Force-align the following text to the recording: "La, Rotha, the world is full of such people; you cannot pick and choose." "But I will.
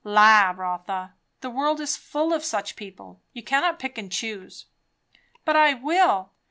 "La, 0.03 0.49
Rotha, 0.49 1.13
the 1.41 1.49
world 1.51 1.79
is 1.79 1.95
full 1.95 2.33
of 2.33 2.43
such 2.43 2.75
people; 2.75 3.21
you 3.33 3.43
cannot 3.43 3.77
pick 3.77 3.99
and 3.99 4.11
choose." 4.11 4.65
"But 5.45 5.55
I 5.55 5.75
will. 5.75 6.31